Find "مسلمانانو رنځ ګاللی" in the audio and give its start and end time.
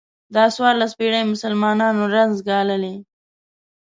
1.33-2.95